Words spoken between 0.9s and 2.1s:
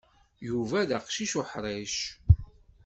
aqcic uḥṛic.